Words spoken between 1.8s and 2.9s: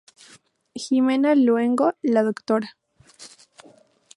la Dra.